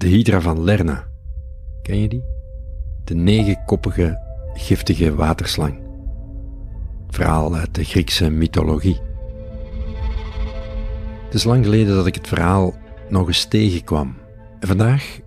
De 0.00 0.08
Hydra 0.08 0.40
van 0.40 0.64
Lerna. 0.64 1.04
Ken 1.82 2.00
je 2.00 2.08
die? 2.08 2.24
De 3.04 3.14
negenkoppige, 3.14 4.20
giftige 4.54 5.14
waterslang. 5.14 5.80
Verhaal 7.08 7.54
uit 7.54 7.74
de 7.74 7.84
Griekse 7.84 8.30
mythologie. 8.30 9.00
Het 11.24 11.34
is 11.34 11.44
lang 11.44 11.64
geleden 11.64 11.94
dat 11.94 12.06
ik 12.06 12.14
het 12.14 12.28
verhaal 12.28 12.74
nog 13.08 13.26
eens 13.26 13.44
tegenkwam. 13.44 14.16
En 14.60 14.68
vandaag 14.68 15.18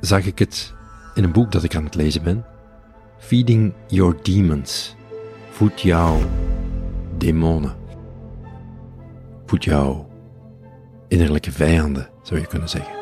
zag 0.00 0.26
ik 0.26 0.38
het 0.38 0.74
in 1.14 1.24
een 1.24 1.32
boek 1.32 1.52
dat 1.52 1.62
ik 1.62 1.76
aan 1.76 1.84
het 1.84 1.94
lezen 1.94 2.22
ben. 2.22 2.44
Feeding 3.18 3.72
Your 3.86 4.16
Demons. 4.22 4.96
Voed 5.50 5.80
jouw 5.80 6.18
demonen. 7.18 7.74
Voed 9.46 9.64
jouw 9.64 10.08
innerlijke 11.08 11.52
vijanden, 11.52 12.08
zou 12.22 12.40
je 12.40 12.46
kunnen 12.46 12.68
zeggen. 12.68 12.93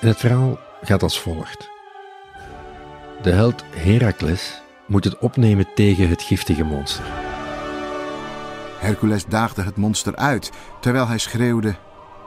En 0.00 0.08
het 0.08 0.16
verhaal 0.16 0.58
gaat 0.82 1.02
als 1.02 1.20
volgt. 1.20 1.70
De 3.22 3.30
held 3.30 3.64
Herakles 3.70 4.62
moet 4.86 5.04
het 5.04 5.18
opnemen 5.18 5.66
tegen 5.74 6.08
het 6.08 6.22
giftige 6.22 6.64
monster. 6.64 7.04
Hercules 8.78 9.24
daagde 9.24 9.62
het 9.62 9.76
monster 9.76 10.16
uit, 10.16 10.50
terwijl 10.80 11.06
hij 11.06 11.18
schreeuwde... 11.18 11.74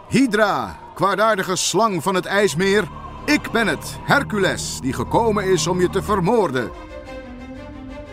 Hydra, 0.10 0.80
kwaadaardige 0.94 1.56
slang 1.56 2.04
van 2.04 2.16
het 2.16 2.26
ijsmeer, 2.26 2.88
ik 3.26 3.52
ben 3.52 3.68
het, 3.68 3.98
Hercules, 4.06 4.80
die 4.82 4.94
gekomen 4.94 5.52
is 5.52 5.68
om 5.68 5.82
je 5.82 5.90
te 5.90 6.04
vermoorden. 6.04 6.72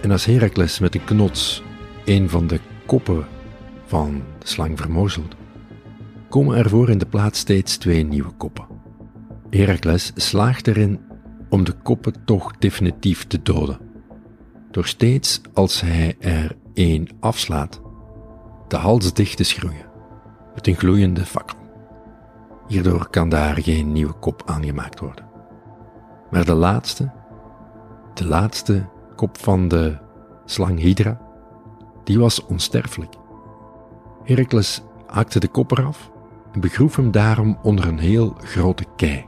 En 0.03 0.11
als 0.11 0.25
Herakles 0.25 0.79
met 0.79 0.95
een 0.95 1.05
knots 1.05 1.63
een 2.05 2.31
van 2.31 2.47
de 2.47 2.61
koppen 2.87 3.27
van 3.87 4.23
de 4.39 4.47
slang 4.47 4.79
vermozelt, 4.79 5.35
komen 6.29 6.57
er 6.57 6.69
voor 6.69 6.91
in 6.91 6.99
de 6.99 7.07
plaats 7.07 7.39
steeds 7.39 7.77
twee 7.77 8.03
nieuwe 8.05 8.31
koppen. 8.31 8.78
Herakles 9.51 10.13
slaagt 10.15 10.67
erin 10.67 11.01
om 11.49 11.65
de 11.65 11.73
koppen 11.73 12.25
toch 12.25 12.57
definitief 12.59 13.27
te 13.27 13.43
doden. 13.43 13.79
Door 14.71 14.87
steeds 14.87 15.41
als 15.55 15.81
hij 15.81 16.17
er 16.19 16.57
één 16.75 17.09
afslaat, 17.21 17.81
de 18.69 18.77
hals 18.77 19.13
dicht 19.13 19.37
te 19.37 19.45
schroeien 19.45 19.87
met 20.55 20.67
een 20.67 20.75
gloeiende 20.75 21.25
fakkel. 21.25 21.59
Hierdoor 22.67 23.09
kan 23.11 23.29
daar 23.29 23.63
geen 23.63 23.93
nieuwe 23.93 24.13
kop 24.13 24.43
aangemaakt 24.47 25.01
worden. 25.01 25.25
Maar 26.31 26.45
de 26.45 26.55
laatste, 26.55 27.11
de 28.15 28.27
laatste 28.27 28.89
kop 29.17 29.39
van 29.39 29.69
de 29.69 29.99
slang 30.45 30.79
Hydra, 30.79 31.21
die 32.05 32.19
was 32.19 32.45
onsterfelijk. 32.45 33.15
Heracles 34.25 34.83
hakte 35.07 35.41
de 35.41 35.49
kop 35.49 35.71
eraf 35.71 36.11
en 36.53 36.61
begroef 36.61 36.97
hem 36.97 37.11
daarom 37.11 37.59
onder 37.63 37.87
een 37.87 37.99
heel 37.99 38.37
grote 38.39 38.85
kei. 38.97 39.27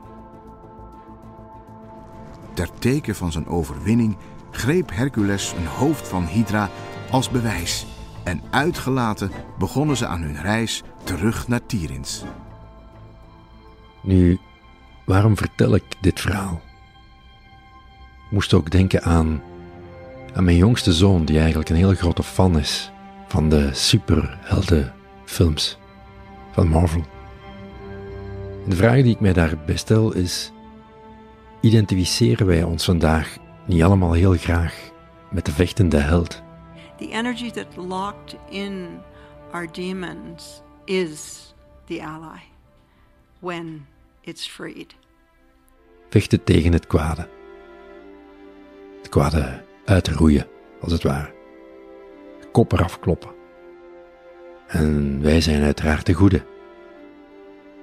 Ter 2.53 2.69
teken 2.79 3.15
van 3.15 3.31
zijn 3.31 3.47
overwinning 3.47 4.17
greep 4.51 4.91
Hercules 4.93 5.53
een 5.57 5.67
hoofd 5.67 6.07
van 6.07 6.25
Hydra 6.25 6.69
als 7.11 7.29
bewijs. 7.29 7.85
En 8.23 8.41
uitgelaten 8.49 9.31
begonnen 9.57 9.97
ze 9.97 10.05
aan 10.05 10.21
hun 10.21 10.41
reis 10.41 10.83
terug 11.03 11.47
naar 11.47 11.65
Tyrins. 11.65 12.23
Nu, 14.01 14.39
waarom 15.05 15.37
vertel 15.37 15.75
ik 15.75 15.83
dit 16.01 16.19
verhaal? 16.19 16.61
Moest 18.29 18.53
ook 18.53 18.71
denken 18.71 19.03
aan, 19.03 19.41
aan 20.33 20.43
mijn 20.43 20.57
jongste 20.57 20.93
zoon, 20.93 21.25
die 21.25 21.39
eigenlijk 21.39 21.69
een 21.69 21.75
heel 21.75 21.93
grote 21.93 22.23
fan 22.23 22.59
is 22.59 22.91
van 23.27 23.49
de 23.49 23.69
superheldenfilms 23.73 25.77
van 26.51 26.67
Marvel. 26.67 27.05
De 28.67 28.75
vraag 28.75 29.01
die 29.01 29.13
ik 29.13 29.19
mij 29.19 29.33
daarbij 29.33 29.77
stel 29.77 30.13
is: 30.13 30.51
identificeren 31.61 32.45
wij 32.45 32.63
ons 32.63 32.85
vandaag 32.85 33.37
niet 33.65 33.83
allemaal 33.83 34.13
heel 34.13 34.33
graag 34.33 34.91
met 35.29 35.45
de 35.45 35.51
vechtende 35.51 35.97
held? 35.97 36.41
The 36.97 37.11
energy 37.11 37.51
that 37.51 37.75
locked 37.75 38.35
in 38.49 38.99
our 39.51 39.71
demons 39.71 40.61
is 40.85 41.53
the 41.85 42.03
ally 42.03 42.41
when 43.39 43.85
it's 44.21 44.47
freed. 44.47 44.95
Vechten 46.09 46.43
tegen 46.43 46.73
het 46.73 46.87
kwade. 46.87 47.27
Het 48.97 49.09
kwade 49.09 49.63
uitroeien, 49.85 50.47
als 50.81 50.91
het 50.91 51.03
ware. 51.03 51.33
Kop 52.51 52.71
eraf 52.71 52.99
kloppen. 52.99 53.31
En 54.67 55.21
wij 55.21 55.41
zijn 55.41 55.63
uiteraard 55.63 56.05
de 56.05 56.13
goede. 56.13 56.45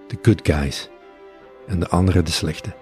De 0.07 0.19
good 0.23 0.41
guys. 0.43 0.89
En 1.67 1.81
de 1.81 1.89
anderen 1.89 2.25
de 2.25 2.31
slechte. 2.31 2.75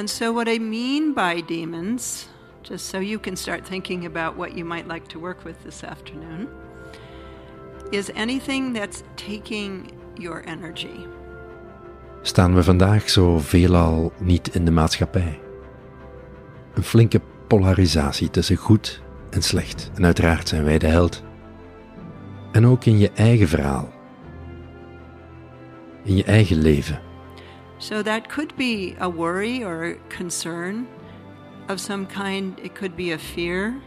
And 0.00 0.08
so, 0.08 0.32
what 0.32 0.48
I 0.48 0.58
mean 0.58 1.12
by 1.12 1.42
demons, 1.42 2.26
just 2.62 2.88
so 2.88 3.00
you 3.00 3.18
can 3.18 3.36
start 3.36 3.66
thinking 3.66 4.06
about 4.06 4.34
what 4.34 4.56
you 4.56 4.64
might 4.64 4.88
like 4.88 5.06
to 5.08 5.20
work 5.20 5.44
with 5.44 5.62
this 5.62 5.84
afternoon, 5.84 6.48
is 7.92 8.10
anything 8.14 8.72
that's 8.72 9.02
taking 9.16 9.92
your 10.18 10.42
energy. 10.46 11.06
Staan 12.22 12.54
we 12.54 12.62
vandaag 12.62 13.10
zo 13.10 13.38
veelal 13.38 14.12
niet 14.18 14.54
in 14.54 14.64
de 14.64 14.70
maatschappij? 14.70 15.40
Een 16.74 16.82
flinke 16.82 17.20
polarisatie 17.46 18.30
tussen 18.30 18.56
goed 18.56 19.02
en 19.30 19.42
slecht. 19.42 19.90
En 19.94 20.04
uiteraard 20.04 20.48
zijn 20.48 20.64
wij 20.64 20.78
de 20.78 20.86
held. 20.86 21.22
En 22.52 22.66
ook 22.66 22.84
in 22.84 22.98
je 22.98 23.10
eigen 23.10 23.48
verhaal. 23.48 23.92
In 26.04 26.16
je 26.16 26.24
eigen 26.24 26.56
leven. 26.56 27.09
So, 27.80 28.02
that 28.02 28.28
could 28.28 28.54
be 28.56 28.94
a 29.00 29.08
worry 29.08 29.64
or 29.64 29.84
a 29.84 29.94
concern 30.10 30.86
of 31.68 31.80
some 31.80 32.06
kind. 32.06 32.60
It 32.62 32.74
could 32.74 32.94
be 32.94 33.12
a 33.12 33.18
fear. 33.18 33.80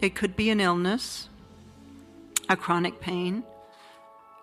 It 0.00 0.16
could 0.16 0.36
be 0.36 0.50
an 0.50 0.60
illness, 0.60 1.28
a 2.48 2.56
chronic 2.56 3.00
pain. 3.00 3.44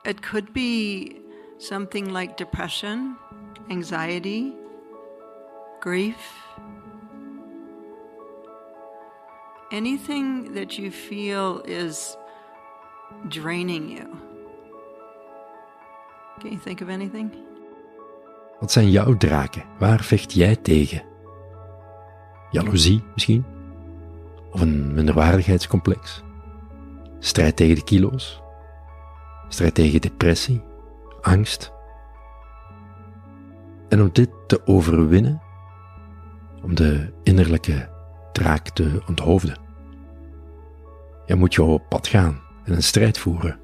It 0.06 0.22
could 0.22 0.54
be 0.54 1.20
something 1.58 2.12
like 2.12 2.38
depression, 2.38 3.18
anxiety, 3.70 4.54
grief. 5.82 6.18
Anything 9.72 10.54
that 10.54 10.78
you 10.78 10.90
feel 10.90 11.62
is 11.66 12.16
draining 13.28 13.90
you. 13.90 14.33
Wat 18.60 18.72
zijn 18.72 18.90
jouw 18.90 19.18
draken? 19.18 19.64
Waar 19.80 20.04
vecht 20.04 20.34
jij 20.34 20.56
tegen? 20.56 21.04
Jaloezie 22.52 23.04
misschien? 23.14 23.46
Of 24.52 24.62
een 24.62 24.94
minderwaardigheidscomplex? 24.94 26.24
Strijd 27.20 27.56
tegen 27.56 27.76
de 27.76 27.84
kilo's? 27.84 28.42
Strijd 29.48 29.74
tegen 29.74 30.02
depressie? 30.02 30.64
Angst? 31.22 31.72
En 33.90 34.02
om 34.02 34.10
dit 34.12 34.30
te 34.48 34.62
overwinnen, 34.66 35.42
om 36.62 36.76
de 36.76 37.14
innerlijke 37.24 37.90
draak 38.32 38.70
te 38.70 39.02
onthoofden, 39.08 39.58
ja, 41.26 41.36
moet 41.36 41.54
je 41.54 41.64
op 41.64 41.90
pad 41.90 42.08
gaan 42.08 42.42
en 42.64 42.74
een 42.74 42.84
strijd 42.84 43.18
voeren. 43.18 43.60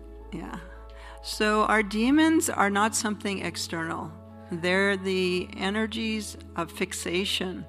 So 1.22 1.63
our 1.63 1.84
demons 1.84 2.50
are 2.50 2.69
not 2.69 2.96
something 2.96 3.46
external. 3.46 4.12
They're 4.52 4.97
the 4.97 5.47
energies 5.56 6.38
of 6.56 6.72
fixation 6.72 7.66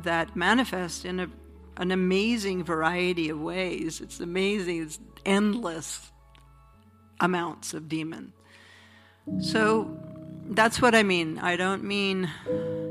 that 0.00 0.36
manifest 0.36 1.04
in 1.04 1.20
a, 1.20 1.30
an 1.76 1.92
amazing 1.92 2.64
variety 2.64 3.28
of 3.30 3.40
ways. 3.40 4.00
It's 4.00 4.20
amazing, 4.20 4.82
it's 4.82 4.98
endless 5.24 6.10
amounts 7.20 7.74
of 7.74 7.88
demon. 7.88 8.32
So 9.40 9.98
that's 10.50 10.82
what 10.82 10.94
I 10.94 11.02
mean. 11.02 11.38
I 11.38 11.56
don't 11.56 11.84
mean, 11.84 12.28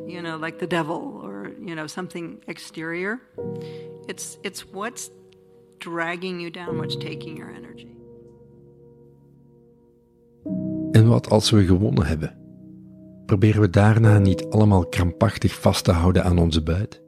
you 0.08 0.22
know, 0.22 0.38
like 0.38 0.60
the 0.60 0.68
devil 0.68 1.22
or, 1.24 1.52
you 1.62 1.76
know, 1.76 1.86
something 1.88 2.42
exterior. 2.48 3.22
It's 4.08 4.38
it's 4.44 4.66
what's 4.66 5.12
dragging 5.80 6.40
you 6.40 6.50
down, 6.50 6.80
what's 6.80 6.96
taking 6.96 7.38
your 7.38 7.52
energy. 7.52 7.93
En 10.94 11.08
wat 11.08 11.30
als 11.30 11.50
we 11.50 11.66
gewonnen 11.66 12.06
hebben? 12.06 12.36
Proberen 13.26 13.62
we 13.62 13.70
daarna 13.70 14.20
niet 14.20 14.50
allemaal 14.50 14.86
krampachtig 14.86 15.60
vast 15.60 15.84
te 15.84 15.92
houden 15.92 16.24
aan 16.24 16.38
onze 16.38 16.64
buit? 16.64 17.02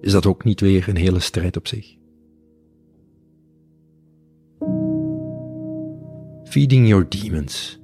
Is 0.00 0.12
dat 0.12 0.26
ook 0.26 0.44
niet 0.44 0.60
weer 0.60 0.88
een 0.88 0.96
hele 0.96 1.20
strijd 1.20 1.56
op 1.56 1.66
zich? 1.66 1.96
Feeding 6.44 6.88
your 6.88 7.08
demons. 7.08 7.80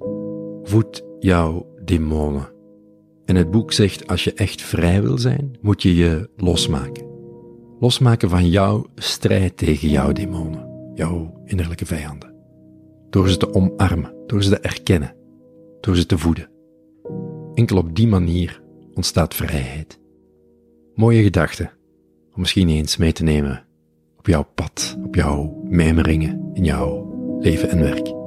Voed 0.62 1.04
jouw 1.18 1.66
demonen. 1.84 2.52
En 3.24 3.36
het 3.36 3.50
boek 3.50 3.72
zegt, 3.72 4.06
als 4.06 4.24
je 4.24 4.32
echt 4.32 4.62
vrij 4.62 5.02
wil 5.02 5.18
zijn, 5.18 5.58
moet 5.60 5.82
je 5.82 5.94
je 5.94 6.30
losmaken. 6.36 7.06
Losmaken 7.80 8.30
van 8.30 8.48
jouw 8.48 8.86
strijd 8.94 9.56
tegen 9.56 9.88
jouw 9.88 10.12
demonen, 10.12 10.92
jouw 10.94 11.40
innerlijke 11.44 11.86
vijanden 11.86 12.35
door 13.16 13.28
ze 13.28 13.36
te 13.36 13.54
omarmen, 13.54 14.14
door 14.26 14.42
ze 14.42 14.50
te 14.50 14.58
erkennen, 14.58 15.14
door 15.80 15.96
ze 15.96 16.06
te 16.06 16.18
voeden. 16.18 16.50
Enkel 17.54 17.76
op 17.76 17.94
die 17.94 18.08
manier 18.08 18.62
ontstaat 18.94 19.34
vrijheid. 19.34 20.00
Mooie 20.94 21.22
gedachten 21.22 21.70
om 22.34 22.40
misschien 22.40 22.68
eens 22.68 22.96
mee 22.96 23.12
te 23.12 23.22
nemen 23.22 23.64
op 24.18 24.26
jouw 24.26 24.46
pad, 24.54 24.98
op 25.04 25.14
jouw 25.14 25.62
mijmeringen 25.64 26.50
in 26.52 26.64
jouw 26.64 27.14
leven 27.40 27.68
en 27.68 27.80
werk. 27.80 28.25